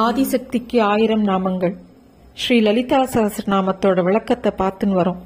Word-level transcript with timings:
ஆதிசக்திக்கு 0.00 0.78
ஆயிரம் 0.80 1.24
நாமங்கள். 1.28 1.72
ஸ்ரீ 2.36 2.56
லலிதா 2.60 2.98
சகஸ்ரநாமத்தோட 3.14 4.02
விளக்கத்தை 4.02 4.50
பார்த்துன்னு 4.60 4.94
வரோம். 4.98 5.18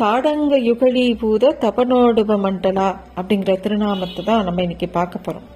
தாடங்க 0.00 0.58
யுகழி 0.66 1.02
பூத 1.22 1.50
தபனோடுப 1.62 2.36
மண்டலா 2.44 2.86
அப்படிங்கிற 3.16 3.54
திருநாமத்தை 3.64 4.24
தான் 4.24 4.44
நம்ம 4.44 4.62
இன்னைக்கு 4.62 4.88
பார்க்க 4.88 5.24
போறோம். 5.26 5.46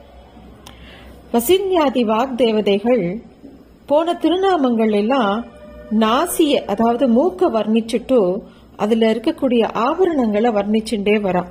வசின்யாதி 1.32 2.02
வாக்தேவதைகள் 2.10 3.04
போன 3.86 4.14
திருநாமங்கள் 4.22 4.94
எல்லாம் 5.02 5.44
நாசிய 6.04 6.64
அதாவது 6.64 7.08
மூக்க 7.08 7.50
வர்ணிச்சுட்டு 7.58 8.18
அதுல 8.76 9.12
இருக்கக்கூடிய 9.14 9.62
ஆபரணங்களை 9.86 10.52
வர்ணிச்சுட்டே 10.58 11.16
வரா. 11.28 11.44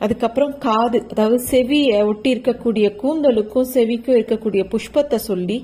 அதுக்கப்புறம் 0.00 0.58
காது 0.58 0.98
அதாவது 1.12 1.38
செவிய 1.50 2.02
ஒட்டி 2.06 2.34
இருக்கக்கூடிய 2.34 2.88
கூந்தலுக்கும் 3.02 3.70
செவிக்கும் 3.74 4.18
இருக்கக்கூடிய 4.18 4.64
புஷ்பத்தை 4.74 5.20
சொல்லி 5.28 5.58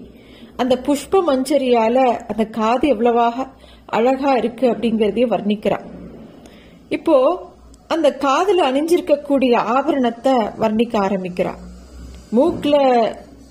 அந்த 0.59 0.75
புஷ்ப 0.87 1.21
மஞ்சரியால 1.27 1.99
அந்த 2.31 2.45
காது 2.45 2.89
எவ்வளவாக 2.89 3.47
அழகா 3.87 4.33
இருக்கு 4.33 4.67
அப்படிங்கறதையும் 4.73 5.35
வர்ணிக்கிறான். 5.35 5.87
இப்போ 6.89 7.17
அந்த 7.89 8.09
காதில் 8.25 8.63
அணிஞ்சிருக்கக்கூடிய 8.63 9.57
ஆபரணத்தை 9.57 10.33
வர்ணிக்க 10.61 10.97
ஆரம்பிக்கிறான். 10.97 11.61
மூக்கில் 12.31 12.81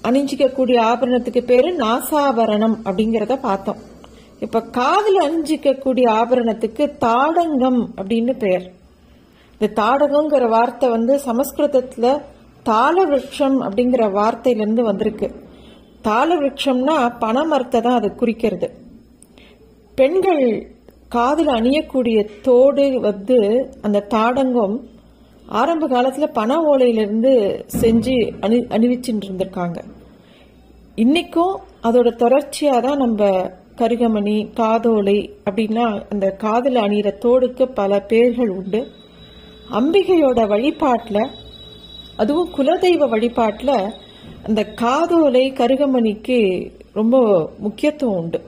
அணிஞ்சிக்கக்கூடிய 0.08 0.78
ஆபரணத்துக்கு 0.92 1.42
பேரு 1.42 1.70
நாசாபரணம் 1.76 2.76
அப்படிங்கிறத 2.84 3.36
பார்த்தோம். 3.42 3.80
இப்ப 4.40 4.62
காதில் 4.80 5.20
அணிஞ்சிக்கக்கூடிய 5.28 6.08
ஆபரணத்துக்கு 6.20 6.98
தாடங்கம் 6.98 7.82
அப்படின்னு 7.98 8.34
பெயர். 8.38 8.66
இந்த 9.60 9.82
தாடகங்கிற 9.82 10.50
வார்த்தை 10.50 10.90
வந்து 10.90 11.22
சமஸ்கிருதத்துல 11.26 12.22
தாள 12.64 13.04
விருட்சம் 13.04 13.58
அப்படிங்கிற 13.62 14.04
வார்த்தையிலேருந்து 14.20 14.84
வந்திருக்கு. 14.92 15.28
தாள 16.08 16.30
விருட்சம்னா 16.36 16.96
பணமரத்தை 17.22 17.80
தான் 17.82 18.00
அது 18.00 18.10
குறிக்கிறது. 18.16 18.68
பெண்கள் 19.98 20.46
காதில் 21.16 21.52
அணியக்கூடிய 21.58 22.18
தோடு 22.48 22.86
வந்து 23.00 23.38
அந்த 23.82 24.06
தாடங்கம் 24.14 24.76
ஆரம்ப 25.60 25.88
காலத்தில் 25.88 26.36
பண 26.40 26.58
ஓலையிலிருந்து 26.72 27.32
செஞ்சு 27.82 28.16
அணி 28.46 28.58
அணிவிச்சுட்டு 28.76 29.28
இருந்திருக்காங்க 29.28 29.80
இன்றைக்கும் 30.96 31.56
அதோட 31.84 32.10
தொடர்ச்சியாக 32.16 32.80
தான் 32.82 33.02
நம்ம 33.04 33.24
கருகமணி 33.80 34.36
காதோலை 34.60 35.18
அப்படின்னா 35.46 35.86
அந்த 36.10 36.28
காதில் 36.44 36.80
அணியிற 36.86 37.10
தோடுக்கு 37.26 37.66
பல 37.80 38.00
பேர்கள் 38.12 38.52
உண்டு. 38.56 38.82
அம்பிகையோட 39.72 40.42
வழிபாட்டில் 40.48 41.24
அதுவும் 42.18 42.52
குலதெய்வ 42.58 43.08
வழிபாட்டில் 43.08 43.76
அந்த 44.44 44.66
காதோலை 44.66 45.52
கருகமணிக்கு 45.52 46.72
ரொம்ப 46.94 47.16
முக்கியத்துவம் 47.60 48.16
உண்டு. 48.16 48.40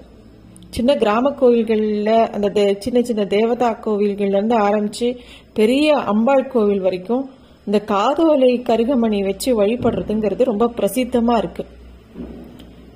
சின்ன 0.70 0.96
கிராம 0.96 1.30
கோவில்களில் 1.30 2.30
அந்த 2.32 2.50
தே- 2.50 2.78
சின்ன 2.78 3.02
சின்ன 3.02 3.26
தேவதா 3.26 3.80
கோவில்கள்லேருந்து 3.86 4.54
ஆரம்பித்து 4.54 5.20
பெரிய 5.54 5.96
அம்பாள் 5.96 6.48
கோவில் 6.48 6.80
வரைக்கும் 6.80 7.30
இந்த 7.66 7.80
காதோலை 7.82 8.58
கருகமணி 8.60 9.24
வச்சு 9.24 9.62
வழிபடுறதுங்கிறது 9.62 10.44
ரொம்ப 10.44 10.68
பிரசித்தமாக 10.68 11.42
இருக்குது 11.44 11.70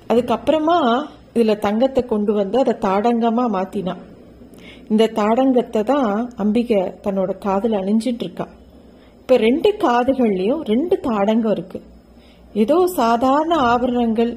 அதுக்கப்புறமா 0.08 1.04
இதில் 1.34 1.58
தங்கத்தை 1.58 2.04
கொண்டு 2.06 2.32
வந்து 2.32 2.58
அதை 2.58 2.74
தாடங்கமாக 2.78 3.48
மாற்றினான் 3.48 4.02
இந்த 4.88 5.06
தாடங்கத்தை 5.06 5.82
தான் 5.82 6.32
அம்பிகை 6.36 6.92
தன்னோட 7.02 7.38
காதில் 7.38 7.72
அணிஞ்சிட்டு 7.72 8.22
இருக்கா. 8.22 8.46
இப்போ 9.20 9.36
ரெண்டு 9.36 9.76
காதுகள்லேயும் 9.80 10.60
ரெண்டு 10.62 11.00
தாடங்கம் 11.00 11.52
இருக்குது 11.52 11.84
ஏதோ 12.54 12.76
சாதாரண 12.86 13.54
ஆபரணங்கள் 13.72 14.32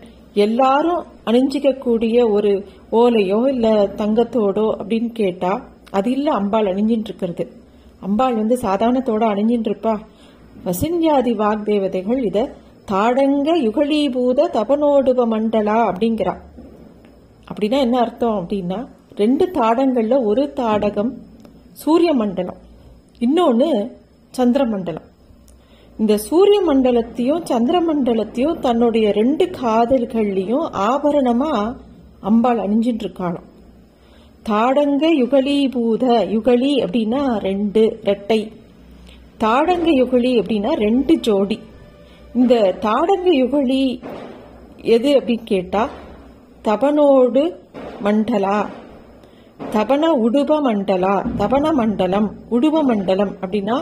எல்லாரும் 0.46 1.04
அணிஞ்சிக்கக்கூடிய 1.26 2.18
ஒரு 2.32 2.52
ஓலையோ 2.92 3.40
இல்ல 3.48 3.68
தங்கத்தோடோ 4.02 4.66
அப்படின்னு 4.80 5.10
கேட்டா 5.12 5.52
அது 5.92 6.12
இல்ல 6.12 6.28
அம்பாள் 6.32 6.72
அணிஞ்சிட்டு 6.74 7.12
இருக்கிறது 7.12 7.46
அம்பாள் 8.00 8.36
வந்து 8.36 8.56
சாதாரணத்தோட 8.56 9.24
அணிஞ்சிட்டு 9.34 9.70
இருப்பா 9.72 9.96
வாக் 10.66 11.34
வாக்தேவதைகள் 11.42 12.22
இத 12.24 12.40
தாடங்க 12.92 13.50
யுகலீபூத 13.66 14.46
தபனோடுப 14.58 15.22
மண்டலா 15.34 15.78
அப்படிங்கிறா. 15.90 16.34
அப்படின்னா 17.50 17.78
என்ன 17.80 18.00
அர்த்தம் 18.00 18.38
அப்படின்னா 18.40 18.80
ரெண்டு 19.16 19.46
தாடங்கள்ல 19.54 20.16
ஒரு 20.24 20.54
தாடகம் 20.56 21.12
சூரிய 21.74 22.14
மண்டலம். 22.14 22.60
இன்னொன்னு 23.20 23.70
சந்திர 24.34 24.66
மண்டலம். 24.66 25.07
இந்த 26.00 26.18
சூரிய 26.18 26.58
மண்டலத்தையும் 26.62 27.44
சந்திர 27.44 27.78
மண்டலத்தையும் 27.82 28.60
தன்னுடைய 28.60 29.12
ரெண்டு 29.12 29.46
காதல்கள்லையும் 29.60 30.66
ஆபரணமா 30.90 31.54
அம்பாள் 32.20 32.62
அணிஞ்சிட்டு 32.66 33.04
இருக்காளாம் 33.06 33.48
தாடங்க 34.44 35.06
யுகலீபூத 35.22 36.04
யுகலி 36.34 36.74
அப்படின்னா 36.84 37.22
ரெண்டு 37.38 37.82
ரெட்டை. 38.04 38.40
தாடங்க 39.38 39.90
யுகலி 40.02 40.32
அப்படின்னா 40.42 40.72
ரெண்டு 40.86 41.14
ஜோடி. 41.20 41.58
இந்த 42.36 42.54
தாடங்க 42.86 43.30
யுகலி 43.42 43.84
எது 44.96 45.10
அப்படின்னு 45.20 45.50
கேட்டா 45.54 45.84
தபனோடு 46.66 47.44
மண்டலா. 48.04 48.58
தபன 49.74 50.04
உடுப 50.26 50.52
மண்டலா 50.68 51.14
தபன 51.40 51.72
மண்டலம் 51.74 52.28
உடுப 52.52 52.84
மண்டலம் 52.84 53.34
அப்படின்னா 53.42 53.78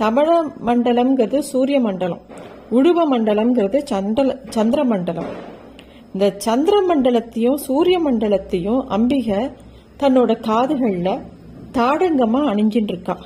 தமிழ 0.00 0.28
மண்டலம்ங்கிறது 0.66 1.38
சூரிய 1.38 1.80
மண்டலம் 1.80 2.20
உழுவ 2.70 3.04
மண்டலம்ங்கிறது 3.10 3.82
சந்திர 3.84 4.38
சந்திர 4.48 4.84
மண்டலம் 4.84 5.30
இந்த 6.12 6.34
சந்திர 6.38 6.82
மண்டலத்தையும் 6.82 7.54
சூரிய 7.54 7.98
மண்டலத்தையும் 8.00 8.80
அம்பிகை 8.88 9.50
தன்னோட 9.98 10.40
காதுகளில் 10.40 11.24
தாடங்கமாக 11.72 12.54
அணிஞ்சின்னு 12.54 12.88
இருக்கா 12.88 13.16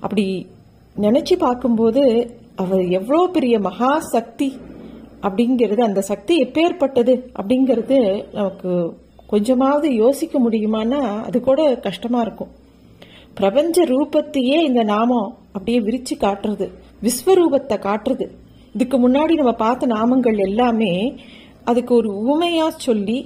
அப்படி 0.00 0.46
நினச்சி 0.96 1.36
பார்க்கும்போது 1.36 2.02
அவர் 2.56 2.82
எவ்வளோ 2.88 3.26
பெரிய 3.26 3.58
மகா 3.58 3.98
சக்தி 3.98 4.58
அப்படிங்கிறது 5.22 5.80
அந்த 5.80 6.00
சக்தி 6.00 6.42
எப்பேற்பட்டது 6.42 7.14
அப்படிங்கிறது 7.34 7.98
நமக்கு 8.32 8.96
கொஞ்சமாவது 9.26 9.94
யோசிக்க 9.94 10.38
முடியுமான்னா 10.40 11.22
அது 11.22 11.40
கூட 11.40 11.74
கஷ்டமாக 11.74 12.22
இருக்கும். 12.22 12.52
பிரபஞ்ச 13.34 13.84
ரூபத்தையே 13.84 14.58
இந்த 14.62 14.82
நாமம் 14.82 15.36
அப்படியே 15.56 15.78
விரிச்சு 15.86 16.14
காட்டுறது 16.24 16.66
விஸ்வரூபத்தை 17.04 17.76
காட்டுறது. 17.86 18.26
இதுக்கு 18.74 18.96
முன்னாடி 19.02 19.34
நம்ம 19.40 19.52
பார்த்த 19.62 19.86
நாமங்கள் 19.86 20.38
எல்லாமே 20.46 20.92
அதுக்கு 21.70 21.92
ஒரு 21.94 22.10
உமையா 22.32 22.66
சொல்லி 22.86 23.18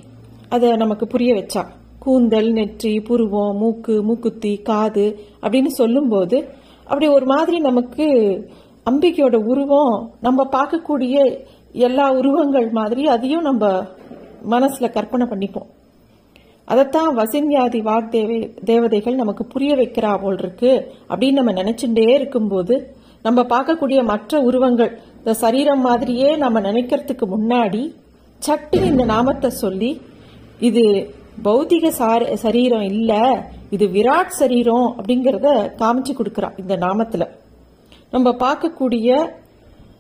அதை 0.55 0.69
நமக்கு 0.83 1.07
புரிய 1.07 1.31
வச்சா. 1.35 1.63
கூந்தல் 2.05 2.51
நெற்றி 2.59 2.93
புருவம் 3.09 3.57
மூக்கு 3.61 3.95
மூக்குத்தி 4.09 4.53
காது 4.69 5.07
அப்படின்னு 5.43 5.71
சொல்லும்போது 5.81 6.37
அப்படி 6.91 7.09
ஒரு 7.17 7.27
மாதிரி 7.27 7.57
நமக்கு 7.69 8.07
அம்பிகையோட 8.91 9.37
உருவம் 9.53 9.95
நம்ம 10.27 10.47
பார்க்கக்கூடிய 10.57 11.17
எல்லா 11.87 12.07
உருவங்கள் 12.21 12.69
மாதிரி 12.71 13.03
அதையும் 13.15 13.49
நம்ம 13.49 13.65
மனசுல 14.55 14.87
கற்பனை 14.93 15.27
பண்ணிப்போம். 15.33 15.69
அதைத்தான் 16.69 17.17
வசின்யாதி 17.17 17.81
வாக்தேவை 17.83 18.39
தேவதைகள் 18.65 19.15
நமக்கு 19.15 19.45
புரிய 19.45 19.75
வைக்கிறா 19.75 20.21
போல் 20.21 20.39
இருக்கு 20.39 20.73
அப்படின்னு 21.09 21.33
நம்ம 21.33 21.53
நினைச்சுட்டே 21.53 22.11
இருக்கும்போது 22.11 22.75
நம்ம 23.23 23.43
பார்க்கக்கூடிய 23.43 24.05
மற்ற 24.05 24.41
உருவங்கள் 24.41 24.99
இந்த 25.19 25.35
சரீரம் 25.35 25.81
மாதிரியே 25.81 26.37
நம்ம 26.37 26.61
நினைக்கிறதுக்கு 26.61 27.27
முன்னாடி 27.27 27.83
சட்டு 28.43 28.85
இந்த 28.85 29.05
நாமத்தை 29.05 29.51
சொல்லி 29.51 30.01
இது 30.59 30.85
பௌத்திக 31.45 31.89
சார- 31.89 32.37
சரீரம் 32.37 32.83
இல்ல 32.83 33.13
இது 33.71 33.87
விராட் 33.87 34.39
சரீரம் 34.39 34.95
அப்படிங்கிறத 34.97 35.49
காமிச்சு 35.79 36.13
கொடுக்கறா 36.15 36.59
இந்த 36.59 36.77
நாமத்துல. 36.77 37.25
நம்ம 38.11 38.31
பார்க்கக்கூடிய 38.31 39.09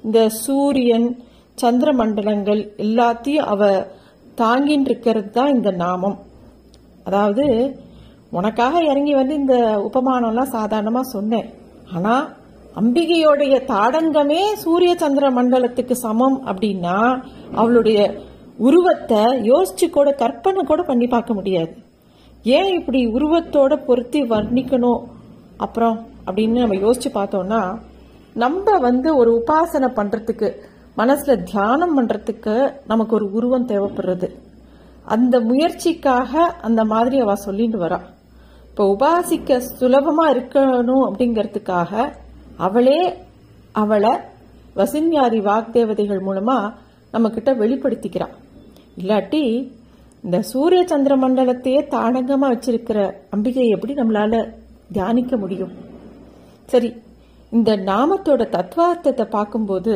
இந்த 0.02 0.28
சூரியன் 0.28 1.08
சந்திர 1.54 1.92
மண்டலங்கள் 1.92 2.74
எல்லாத்தையும் 2.76 3.46
அவ 3.46 3.62
தாங்கின்னு 4.38 4.84
இருக்கிறது 4.84 5.30
தான் 5.30 5.54
இந்த 5.54 5.70
நாமம். 5.70 6.16
அதாவது 7.08 7.44
உனக்காக 8.38 8.80
இறங்கி 8.90 9.12
வந்து 9.18 9.34
இந்த 9.42 9.56
உபமானம்லாம் 9.88 10.54
சாதாரணமா 10.56 11.02
சொன்னேன். 11.14 11.48
ஆனா 11.94 12.14
அம்பிகையோடைய 12.80 13.54
தாடங்கமே 13.70 14.40
சூரிய 14.64 14.92
சந்திர 15.02 15.26
மண்டலத்துக்கு 15.36 15.94
சமம் 16.04 16.38
அப்படின்னா 16.50 16.96
அவளுடைய 17.60 18.00
உருவத்தை 18.68 19.22
யோசிச்சு 19.50 19.86
கூட 19.96 20.08
கற்பனை 20.22 20.62
கூட 20.64 20.82
பண்ணி 20.82 21.06
பார்க்க 21.06 21.38
முடியாது. 21.38 21.72
ஏன் 22.56 22.70
இப்படி 22.78 23.00
உருவத்தோட 23.16 23.72
பொருத்தி 23.86 24.20
வர்ணிக்கணும்? 24.32 25.02
அப்புறம் 25.64 25.96
அப்படின்னு 26.26 26.64
நம்ம 26.64 26.78
யோசிச்சு 26.86 27.10
பார்த்தோம்னா 27.14 27.62
நம்ம 28.42 28.76
வந்து 28.86 29.08
ஒரு 29.20 29.30
உபாசனை 29.38 29.88
பண்றதுக்கு 29.98 30.48
மனசுல 31.00 31.34
தியானம் 31.52 31.96
பண்றதுக்கு 31.96 32.54
நமக்கு 32.90 33.14
ஒரு 33.18 33.26
உருவம் 33.38 33.68
தேவைப்படுறது. 33.72 34.28
அந்த 35.14 35.36
முயற்சிக்காக 35.40 36.32
அந்த 36.68 36.80
மாதிரி 36.84 37.16
அவ 37.20 37.34
சொல்லிட்டு 37.46 37.78
வரா. 37.84 37.98
இப்போ 38.70 38.84
உபாசிக்க 38.94 39.60
சுலபமா 39.80 40.24
இருக்கணும் 40.34 41.04
அப்படிங்கிறதுக்காக 41.06 41.92
அவளே 42.66 43.00
அவளை 43.82 44.12
வசின்யாதி 44.76 45.40
வாக்தேவதைகள் 45.48 46.26
மூலமா 46.28 46.58
நம்ம 47.14 47.30
கிட்ட 47.30 47.50
வெளிப்படுத்திக்கிறான் 47.54 48.34
இல்லாட்டி 49.00 49.42
இந்த 50.24 50.38
சூரிய 50.52 50.82
சந்திர 50.86 51.16
மண்டலத்தையே 51.16 51.80
தாடங்கமா 51.94 52.46
வச்சிருக்கிற 52.52 52.98
அம்பிகையை 53.36 53.68
எப்படி 53.76 53.94
நம்மளால 53.94 54.40
தியானிக்க 54.92 55.36
முடியும்? 55.36 55.72
சரி 56.72 56.90
இந்த 57.52 57.70
நாமத்தோட 57.90 58.42
தத்துவார்த்தத்தை 58.56 59.26
பார்க்கும்போது 59.36 59.94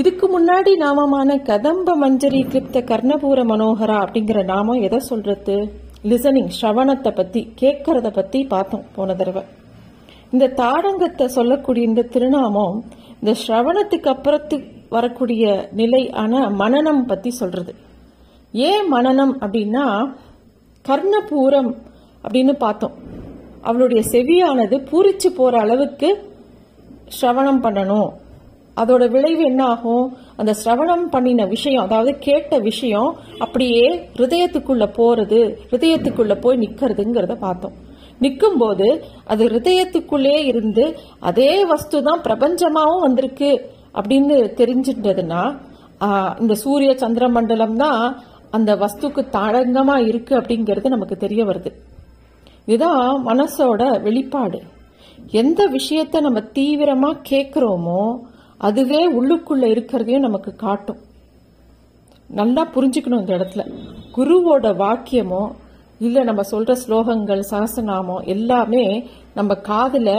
இதுக்கு 0.00 0.26
முன்னாடி 0.34 0.72
நாமமான 0.80 1.36
கதம்ப 1.42 1.94
மஞ்சரி 2.02 2.40
கிருப்த 2.52 2.78
கர்ணபூர 2.90 3.38
மனோகரா 3.44 3.96
அப்படிங்கிற 4.04 4.44
நாமம் 4.44 4.80
எதை 4.80 4.98
சொல்றது? 4.98 5.54
லிசனிங் 6.04 6.50
ஸ்ரவணத்தை 6.58 7.10
பத்தி 7.14 7.40
கேட்கறத 7.60 8.12
பத்தி 8.12 8.44
பார்த்தோம் 8.44 8.84
போன 8.96 9.14
தடவை. 9.14 9.42
இந்த 10.32 10.48
தாடங்கத்தை 10.48 11.28
சொல்லக்கூடிய 11.28 11.86
இந்த 11.86 12.02
திருநாமம் 12.02 12.84
இந்த 13.20 13.34
ஸ்ரவணத்துக்கு 13.46 14.08
அப்புறத்து 14.14 14.58
வரக்கூடிய 14.88 15.68
நிலை 15.72 16.10
ஆன 16.10 16.44
மனநம் 16.50 17.02
பத்தி 17.06 17.30
சொல்றது. 17.30 17.74
ஏன் 18.52 18.92
மனநம் 18.92 19.34
அப்படின்னா 19.40 19.86
கர்ணபூரம் 20.84 21.72
அப்படின்னு 22.24 22.52
பார்த்தோம். 22.52 22.96
அவளுடைய 23.62 24.02
செவியானது 24.12 24.78
பூரிச்சு 24.90 25.30
போற 25.36 25.58
அளவுக்கு 25.58 26.10
ஸ்ரவணம் 27.20 27.62
பண்ணணும். 27.66 28.10
அதோட 28.80 29.04
விளைவு 29.14 29.42
என்ன 29.50 29.62
ஆகும் 29.72 30.06
அந்த 30.40 30.52
சிரவணம் 30.62 31.06
பண்ணின 31.14 31.46
விஷயம் 31.54 31.84
அதாவது 31.86 32.12
கேட்ட 32.26 32.58
விஷயம் 32.68 33.10
அப்படியே 33.44 33.84
ஹிருதயத்துக்குள்ள 34.16 34.86
போறது 34.98 35.40
ஹிருதயத்துக்குள்ள 35.70 36.34
போய் 36.44 36.62
நிக்கிறதுங்கிறத 36.64 37.36
பார்த்தோம். 37.46 37.76
நிற்கும் 38.24 38.58
போது 38.60 38.86
அது 39.32 39.42
ஹிருதயத்துக்குள்ளே 39.48 40.36
இருந்து 40.50 40.84
அதே 41.30 41.52
வஸ்து 41.72 41.98
தான் 42.08 42.24
பிரபஞ்சமாவும் 42.26 43.04
வந்திருக்கு 43.06 43.50
அப்படின்னு 43.98 44.36
தெரிஞ்சிட்டதுன்னா 44.60 45.42
இந்த 46.42 46.54
சூரிய 46.64 46.90
சந்திர 47.02 47.24
மண்டலம் 47.36 47.76
தான் 47.84 48.02
அந்த 48.56 48.70
வஸ்துக்கு 48.82 49.22
தாடங்கமா 49.36 49.96
இருக்கு 50.10 50.32
அப்படிங்கிறது 50.40 50.94
நமக்கு 50.94 51.16
தெரிய 51.24 51.42
வருது. 51.48 51.70
இதுதான் 52.72 53.08
மனசோட 53.28 53.82
வெளிப்பாடு. 54.06 54.58
எந்த 55.40 55.60
விஷயத்த 55.76 56.20
நம்ம 56.26 56.40
தீவிரமா 56.58 57.10
கேட்கிறோமோ 57.30 58.02
அதுவே 58.58 59.00
உள்ளுக்குள்ள 59.12 59.64
இருக்கிறதையும் 59.74 60.26
நமக்கு 60.26 60.56
காட்டும். 60.56 60.98
நல்லா 62.26 62.68
புரிஞ்சுக்கணும் 62.74 63.20
இந்த 63.20 63.36
இடத்துல. 63.36 63.62
குருவோட 64.16 64.66
வாக்கியமோ 64.82 65.50
இல்லை 65.98 66.24
நம்ம 66.24 66.42
சொல்ற 66.50 66.76
ஸ்லோகங்கள் 66.86 67.42
சகசநாமம் 67.50 68.24
எல்லாமே 68.24 69.10
நம்ம 69.34 69.54
காதில் 69.54 70.14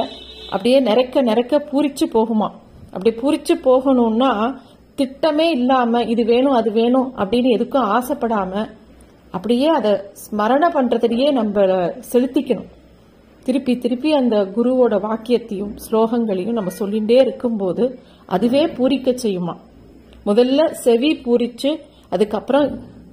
அப்படியே 0.45 0.83
நிறைக்க 0.83 1.21
நிறைக்க 1.30 1.62
பூரிச்சு 1.71 2.06
போகுமா? 2.13 2.50
அப்படி 2.91 3.12
பூரிச்சு 3.15 3.56
போகணும்னா 3.63 4.31
திட்டமே 4.97 5.47
இல்லாம 5.50 6.03
இது 6.03 6.25
வேணும் 6.25 6.53
அது 6.53 6.71
வேணும் 6.71 7.13
அப்படின்னு 7.18 7.50
எதுக்கும் 7.57 7.89
ஆசைப்படாம 7.97 8.69
அப்படியே 9.31 9.68
அதை 9.68 9.92
ஸ்மரண 9.92 10.65
பண்றதுலயே 10.74 11.31
நம்ம 11.31 11.62
செலுத்திக்கணும். 12.12 12.69
திருப்பி 13.44 13.77
திருப்பி 13.77 14.12
அந்த 14.13 14.36
குருவோட 14.56 14.95
வாக்கியத்தையும் 15.01 15.75
ஸ்லோகங்களையும் 15.86 16.51
நம்ம 16.51 16.71
சொல்லிகிட்டே 16.80 17.18
இருக்கும்போது 17.21 18.00
அதுவே 18.25 18.65
பூரிக்க 18.65 19.15
செய்யுமா? 19.24 19.56
முதல்ல 20.25 20.71
செவி 20.71 21.12
பூரிச்சு 21.15 21.80
அதுக்கப்புறம் 22.09 22.68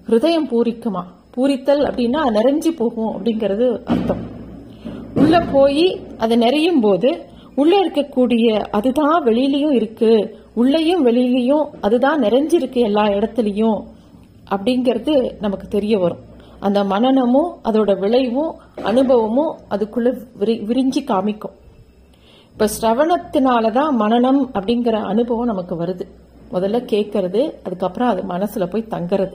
ஹிருதயம் 0.09 0.49
பூரிக்குமா? 0.51 1.03
பூரித்தல் 1.35 1.83
அப்படின்னா 1.83 2.21
நிறைஞ்சு 2.39 2.71
போகும் 2.77 3.13
அப்படிங்கிறது 3.17 3.85
அர்த்தம். 3.85 4.23
உள்ள 5.15 5.41
போய் 5.41 6.01
அது 6.19 6.39
நிறையும் 6.39 6.81
போது 6.81 7.25
உள்ள 7.55 7.87
இருக்கக்கூடிய 7.87 8.65
அதுதான் 8.71 9.25
வெளியிலயும் 9.25 9.73
இருக்கு 9.73 10.37
உள்ளேயும் 10.55 11.07
வெளியிலையும் 11.07 11.67
அதுதான் 11.81 12.23
நிறைஞ்சிருக்கு 12.23 12.81
எல்லா 12.83 13.05
இடத்துலையும் 13.05 13.79
அப்படிங்கிறது 14.51 15.33
நமக்கு 15.41 15.69
தெரிய 15.69 15.99
வரும். 15.99 16.19
அந்த 16.67 16.85
மனநமும் 16.85 17.57
அதோட 17.65 17.99
விளைவும் 17.99 18.55
அனுபவமும் 18.85 19.57
அதுக்குள்ள 19.71 20.21
விரி- 20.41 20.65
விரிஞ்சு 20.65 21.05
காமிக்கும். 21.05 21.55
இப்ப 22.53 22.69
ஸ்ரவணத்தினால 22.81 23.73
தான் 23.73 24.01
மனநம் 24.01 24.49
அப்படிங்கிற 24.53 24.93
அனுபவம் 24.93 25.47
நமக்கு 25.47 25.75
வருது. 25.75 26.01
முதல்ல 26.53 26.85
கேட்கறது 26.93 27.53
அதுக்கப்புறம் 27.65 28.09
அது 28.09 28.23
மனசுல 28.23 28.67
போய் 28.67 28.87
தங்குறது. 28.91 29.35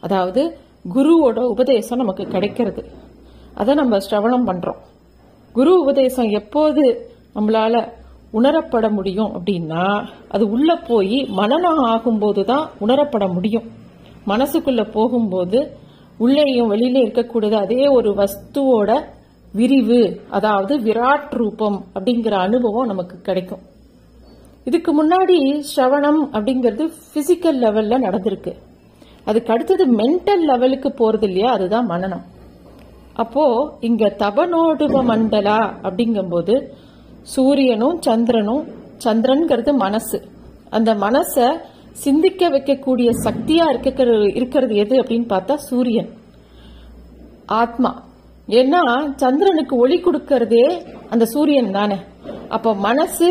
அதாவது 0.00 0.58
குருவோட 0.94 1.38
உபதேசம் 1.38 1.98
நமக்கு 1.98 2.24
கிடைக்கிறது. 2.24 2.84
அதை 3.54 3.74
நம்ம 3.74 3.96
ஸ்ரவணம் 3.96 4.46
பண்றோம். 4.46 4.78
குரு 5.52 5.80
உபதேசம் 5.80 6.28
எப்போது 6.28 7.10
நம்மளால 7.34 7.88
உணரப்பட 8.32 8.90
முடியும் 8.90 9.32
அப்படின்னா 9.32 10.06
அது 10.28 10.50
உள்ள 10.50 10.76
போய் 10.76 11.28
மனநம் 11.36 11.84
ஆகும்போது 11.84 12.44
தான் 12.44 12.68
உணரப்பட 12.80 13.32
முடியும். 13.32 13.70
மனசுக்குள்ள 14.26 14.90
போகும்போது 14.90 15.80
உள்ளேயும் 16.22 16.70
வெளியில 16.72 17.02
இருக்கக்கூடியது 17.04 17.58
அதே 17.64 17.84
ஒரு 17.96 18.10
வஸ்துவோட 18.20 18.90
விரிவு 19.58 20.00
அதாவது 20.30 20.74
விராட் 20.86 21.32
ரூபம் 21.40 21.78
அப்படிங்கிற 21.94 22.34
அனுபவம் 22.46 22.90
நமக்கு 22.90 23.16
கிடைக்கும். 23.28 23.62
இதுக்கு 24.68 24.90
முன்னாடி 24.98 25.38
ஸ்ரவணம் 25.70 26.20
அப்படிங்கிறது 26.36 26.84
பிசிக்கல் 27.14 27.58
லெவல்ல 27.64 27.94
நடந்திருக்கு. 28.06 28.52
அதுக்கு 29.30 29.50
அடுத்தது 29.54 29.84
மென்டல் 29.98 30.44
லெவலுக்கு 30.50 30.90
போறது 31.00 31.26
இல்லையா? 31.28 31.50
அதுதான் 31.56 31.88
மனநம். 31.90 32.24
அப்போ 33.22 33.44
இங்க 33.88 34.04
தபனோடுவ 34.22 35.02
மண்டலா 35.10 35.58
அப்படிங்கும்போது 35.86 36.54
சூரியனும் 37.34 37.98
சந்திரனும் 38.06 38.64
சந்திரன்கிறது 39.04 39.72
மனசு. 39.84 40.18
அந்த 40.76 40.90
மனசை 41.04 41.46
சிந்திக்க 41.92 42.48
வைக்கக்கூடிய 42.48 43.10
சக்தியா 43.24 43.64
இருக்க 43.68 44.04
இருக்கிறது 44.34 44.74
எது 44.74 45.02
அப்படின்னு 45.02 45.26
பார்த்தா 45.34 45.54
சூரியன். 45.54 46.10
ஆத்மா. 47.46 48.04
ஏன்னா 48.48 48.82
சந்திரனுக்கு 49.16 49.76
ஒளி 49.76 50.00
கொடுக்கறதே 50.00 50.82
அந்த 51.10 51.24
சூரியன் 51.24 51.70
தானே. 51.70 51.98
அப்போ 52.48 52.74
மனசு 52.74 53.28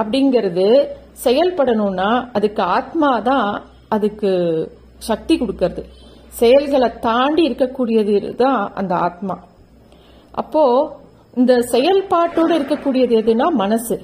அப்படிங்கிறது 0.00 0.88
செயல்படணும்னா 1.24 2.28
அதுக்கு 2.32 2.62
ஆத்மா 2.62 3.20
தான் 3.20 3.62
அதுக்கு 3.88 4.30
சக்தி 4.98 5.38
கொடுக்கறது. 5.38 5.82
செயல்களை 6.28 6.88
தாண்டி 7.00 7.48
இருக்கக்கூடியது 7.48 8.34
தான் 8.34 8.72
அந்த 8.74 8.94
ஆத்மா. 8.94 9.44
அப்போ 10.30 10.64
இந்த 11.36 11.54
செயல்பாட்டோட 11.72 12.50
இருக்கக்கூடியது 12.58 13.14
எதுனா 13.22 13.46
மனசு. 13.48 13.96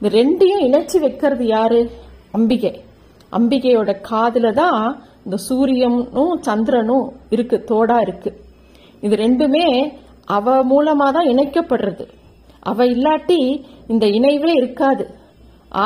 இந்த 0.00 0.08
ரெண்டையும் 0.18 0.66
இணைச்சு 0.66 0.98
வைக்கிறது 1.00 1.46
யாரு? 1.46 1.90
அம்பிகை. 2.32 2.86
அம்பிகையோட 3.36 3.90
காதில் 4.10 4.50
தான் 4.60 4.80
இந்த 5.24 5.36
சூரியனும் 5.48 6.34
சந்திரனும் 6.46 7.06
இருக்கு 7.34 7.56
தோடா 7.70 7.98
இருக்கு. 8.06 8.30
இது 9.06 9.14
ரெண்டுமே 9.24 9.66
அவ 10.36 10.54
மூலமாக 10.70 11.10
தான் 11.16 11.30
இணைக்கப்படுறது. 11.32 12.04
அவ 12.70 12.86
இல்லாட்டி 12.94 13.40
இந்த 13.92 14.04
இணைவே 14.18 14.52
இருக்காது. 14.60 15.04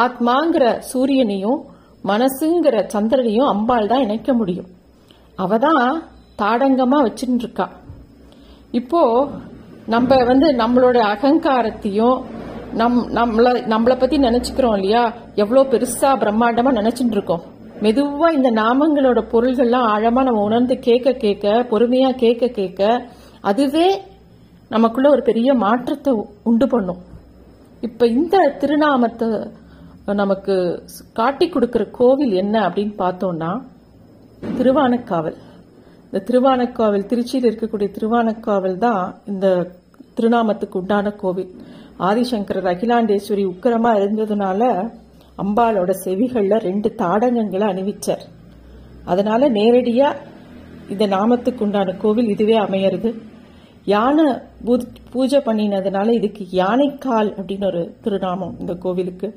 ஆத்மாங்கிற 0.03 0.65
சூரியனையும் 0.93 1.61
மனசுங்கிற 2.11 2.77
சந்திரனையும் 2.95 3.51
அம்பாள் 3.55 3.91
தான் 3.93 4.05
இணைக்க 4.07 4.31
முடியும். 4.41 4.69
அவ 5.43 5.59
தான் 5.67 5.85
தாடங்கமாக 6.41 7.07
வச்சுட்டு 7.07 7.43
இருக்கா 7.45 7.67
இப்போ 8.81 9.01
நம்ம 9.95 10.17
வந்து 10.31 10.49
நம்மளோட 10.61 10.99
அகங்காரத்தையும் 11.15 12.19
நம் 12.81 12.99
நம்மளை 13.15 13.51
நம்மளை 13.73 13.97
பத்தி 13.99 14.17
நினைச்சுக்கிறோம் 14.19 14.75
இல்லையா? 14.75 15.13
எவ்வளவு 15.35 15.71
பெருசா 15.73 16.11
பிரம்மாண்டமா 16.23 16.71
நினைச்சுட்டு 16.79 17.17
இருக்கோம். 17.17 17.43
மெதுவா 17.83 18.29
இந்த 18.33 18.51
நாமங்களோட 18.51 19.21
பொருள்கள்லாம் 19.33 19.87
ஆழமா 19.95 20.23
நம்ம 20.23 20.43
உணர்ந்து 20.43 20.79
கேட்க 20.79 21.13
கேட்க 21.13 21.67
பொறுமையா 21.71 22.11
கேட்க 22.17 22.47
கேட்க 22.47 23.09
அதுவே 23.41 23.87
நமக்குள்ள 24.69 25.11
ஒரு 25.11 25.23
பெரிய 25.23 25.55
மாற்றத்தை 25.55 26.13
உண்டு 26.43 26.67
பண்ணும். 26.67 27.01
இப்ப 27.81 28.07
இந்த 28.07 28.57
திருநாமத்தை 28.61 29.29
நமக்கு 30.07 30.55
காட்டி 31.13 31.49
கொடுக்கிற 31.49 31.85
கோவில் 31.85 32.33
என்ன 32.33 32.69
அப்படின்னு 32.69 32.95
பார்த்தோம்னா 32.99 33.51
திருவானக்காவல். 34.59 35.39
இந்த 36.05 36.21
திருவானக்காவல் 36.29 37.09
திருச்சியில் 37.11 37.49
இருக்கக்கூடிய 37.51 37.89
திருவானக்காவல் 37.99 38.79
தான் 38.79 39.03
இந்த 39.25 39.47
திருநாமத்துக்கு 40.21 40.79
உண்டான 40.81 41.11
கோவில். 41.11 41.53
ஆதிசங்கரர் 42.03 42.71
அகிலாண்டேஸ்வரி 42.75 43.47
உக்கிரமாக 43.47 43.99
இருந்ததுனால 43.99 44.91
அம்பாளோட 45.43 45.91
செவிகளில் 46.05 46.59
ரெண்டு 46.59 46.95
தாடகங்களை 46.95 47.69
அணிவிச்சார். 47.69 48.21
அதனால 49.05 49.49
நேரடியாக 49.49 50.19
இந்த 50.89 51.07
நாமத்துக்கு 51.07 51.61
உண்டான 51.61 51.93
கோவில் 51.93 52.29
இதுவே 52.29 52.59
அமையறது. 52.59 53.15
யானை 53.85 54.25
பூ- 54.65 54.87
பூஜை 55.13 55.41
பண்ணினதுனால 55.41 56.11
இதுக்கு 56.11 56.47
யானைக்கால் 56.51 57.33
அப்படின்னு 57.33 57.67
ஒரு 57.67 57.95
திருநாமம் 58.03 58.55
இந்த 58.59 58.75
கோவிலுக்கு. 58.75 59.35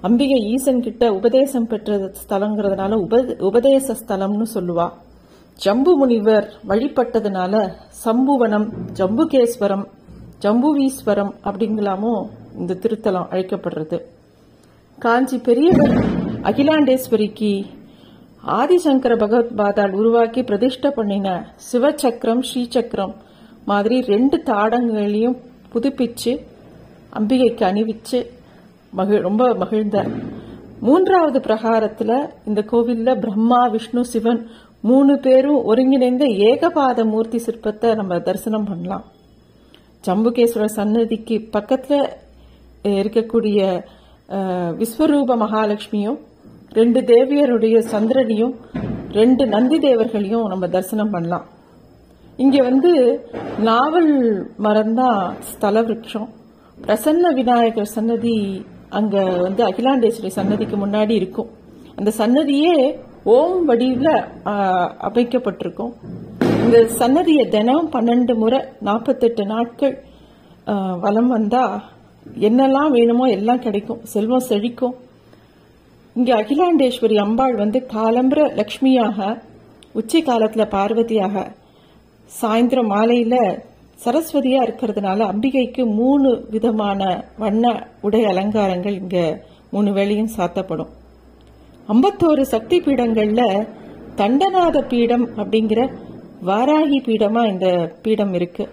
அம்பிகை 0.00 0.40
ஈசன் 0.40 0.80
கிட்ட 0.80 1.12
உபதேசம் 1.12 1.66
பெற்ற 1.66 2.12
ஸ்தலங்கிறதுனால 2.28 2.94
உப- 2.94 3.36
உபதேச 3.38 3.92
ஸ்தலம்னு 3.92 4.46
சொல்லுவா. 4.54 4.90
ஜம்பு 5.56 5.96
முனிவர் 5.96 6.52
வழிபட்டதுனால 6.68 7.72
சம்புவனம் 8.04 8.68
ஜம்புகேஸ்வரம் 8.92 9.84
ஜம்புவீஸ்வரம் 10.42 11.32
அப்படிங்கலாமோ 11.44 12.28
இந்த 12.58 12.74
திருத்தலம் 12.74 13.30
அழைக்கப்படுறது. 13.30 14.00
காஞ்சி 14.98 15.38
பெரியவர் 15.38 15.94
அகிலாண்டேஸ்வரிக்கு 16.42 17.64
ஆதிசங்கர 18.46 19.18
பகவத் 19.18 19.56
பாதால் 19.56 19.92
உருவாக்கி 19.92 20.42
பிரதிஷ்டை 20.42 20.90
பண்ணின 20.90 21.54
சிவசக்கரம் 21.72 22.42
ஸ்ரீசக்கரம் 22.48 23.14
மாதிரி 23.64 24.00
ரெண்டு 24.00 24.42
தாடங்களையும் 24.42 25.36
புதுப்பிச்சு 25.72 26.32
அம்பிகைக்கு 27.18 27.64
அணிவிச்சு 27.70 28.26
மகிழ் 28.90 29.20
ரொம்ப 29.20 29.54
மகிழ்ந்தார் 29.54 30.10
மூன்றாவது 30.80 31.38
பிரகாரத்துல 31.40 32.30
இந்த 32.46 32.64
கோவில்ல 32.72 33.20
பிரம்மா 33.20 33.66
விஷ்ணு 33.66 34.04
சிவன் 34.04 34.48
மூணு 34.80 35.18
பேரும் 35.18 35.64
ஒருங்கிணைந்த 35.64 36.24
ஏகபாத 36.24 37.04
மூர்த்தி 37.04 37.38
சிற்பத்தை 37.38 37.94
நம்ம 37.94 38.18
தரிசனம் 38.18 38.64
பண்ணலாம். 38.64 39.04
ஜம்புகேஸ்வரர் 40.06 40.76
சன்னதிக்கு 40.78 41.36
பக்கத்துல 41.56 42.02
இருக்கக்கூடிய 43.02 43.58
விஸ்வரூப 44.80 45.36
மகாலட்சுமியும் 45.42 46.18
ரெண்டு 46.78 47.00
தேவியருடைய 47.10 47.76
சந்திரனையும் 47.92 48.54
ரெண்டு 49.18 49.44
நந்தி 49.54 49.78
தேவர்களையும் 49.86 50.46
நம்ம 50.52 50.68
தரிசனம் 50.74 51.12
பண்ணலாம். 51.14 51.44
இங்க 52.44 52.56
வந்து 52.68 52.92
நாவல் 53.68 54.12
மரம்தான் 54.66 55.20
ஸ்தல 55.50 55.82
விரட்சம். 55.88 56.28
பிரசன்ன 56.84 57.32
விநாயகர் 57.40 57.92
சன்னதி 57.96 58.36
அங்க 58.98 59.16
வந்து 59.46 59.62
அகிலாண்டேஸ்வரி 59.68 60.30
சன்னதிக்கு 60.38 60.76
முன்னாடி 60.84 61.14
இருக்கும். 61.20 61.50
அந்த 61.98 62.10
சன்னதியே 62.20 62.76
ஓம் 63.34 63.60
வடிவில் 63.68 64.14
அமைக்கப்பட்டிருக்கும். 65.08 65.92
இந்த 66.64 66.78
சன்னதியை 66.98 67.44
தினம் 67.54 67.88
பன்னெண்டு 67.94 68.34
முறை 68.42 68.58
நாற்பத்தெட்டு 68.86 69.42
நாட்கள் 69.52 69.94
வலம் 71.02 71.30
வந்தா 71.34 71.64
என்னெல்லாம் 72.46 72.92
வேணுமோ 72.96 73.24
எல்லாம் 73.36 73.62
கிடைக்கும். 73.64 74.00
செல்வம் 74.12 74.46
செழிக்கும். 74.50 74.94
இங்கே 76.16 76.32
அகிலாண்டேஸ்வரி 76.38 77.16
அம்பாள் 77.24 77.56
வந்து 77.62 77.78
காலம்பர 77.94 78.46
லக்ஷ்மியாக 78.60 79.28
உச்சி 80.00 80.20
காலத்தில் 80.28 80.72
பார்வதியாக 80.76 81.44
சாயந்தரம் 82.30 82.90
மாலையில் 82.94 83.42
சரஸ்வதியாக 84.04 84.66
இருக்கிறதுனால 84.66 85.26
அம்பிகைக்கு 85.32 85.84
மூணு 86.00 86.30
விதமான 86.54 87.00
வண்ண 87.44 87.74
உடை 88.08 88.22
அலங்காரங்கள் 88.32 88.98
இங்கே 89.02 89.26
மூணு 89.74 89.90
வேளையும் 89.98 90.34
சாத்தப்படும். 90.38 90.92
ஐம்பத்தோரு 91.88 92.44
சக்தி 92.54 92.78
பீடங்களில் 92.86 93.66
தண்டநாத 94.20 94.78
பீடம் 94.90 95.28
அப்படிங்கிற 95.40 95.80
வாராகி 96.46 96.98
பீடமா 97.04 97.46
இந்த 97.46 97.96
பீடம் 98.02 98.34
இருக்கு. 98.34 98.68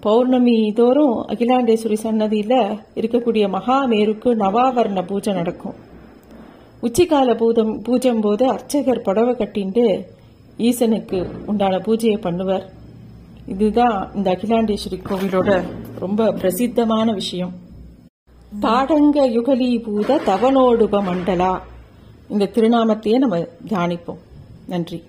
பௌர்ணமி 0.00 0.72
தோறும் 0.72 1.26
அகிலாண்டேஸ்வரி 1.28 1.96
சன்னதியில 2.02 2.78
இருக்கக்கூடிய 2.94 3.46
மகாமேருக்கு 3.48 4.24
நவாவர்ண 4.24 5.06
பூஜை 5.06 5.32
நடக்கும். 5.32 5.74
உச்சிக்கால 6.82 7.36
பூதம் 7.36 7.82
பூஜம் 7.82 8.20
போது 8.20 8.48
அர்ச்சகர் 8.48 9.02
புடவை 9.02 9.34
கட்டிண்டு 9.34 10.06
ஈசனுக்கு 10.58 11.26
உண்டான 11.46 11.76
பூஜையை 11.76 12.18
பண்ணுவார். 12.18 12.66
இதுதான் 13.46 14.10
இந்த 14.14 14.30
அகிலாண்டேஸ்வரி 14.30 15.00
கோவிலோட 15.04 15.62
ரொம்ப 15.98 16.32
பிரசித்தமான 16.32 17.12
விஷயம். 17.12 17.52
தாடங்க 18.60 19.28
யுகலீபூத 19.28 20.20
தவனோடுப 20.26 21.02
மண்டலா. 21.02 21.60
இந்த 22.28 22.50
திருநாமத்தையே 22.54 23.18
நம்ம 23.18 23.38
தியானிப்போம். 23.68 24.20
நன்றி. 24.68 25.02